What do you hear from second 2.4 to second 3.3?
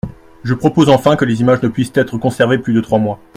plus de trois mois.